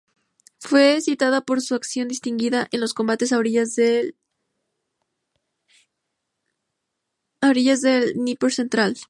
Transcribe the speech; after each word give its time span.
Fue 0.59 0.99
citada 1.01 1.41
por 1.41 1.61
su 1.61 1.75
acción 1.75 2.07
distinguida 2.07 2.67
en 2.71 2.79
los 2.81 2.93
combates 2.95 3.31
a 3.33 3.37
orillas 3.37 3.75
del 3.75 4.15
Dnieper 8.15 8.51
central. 8.53 8.97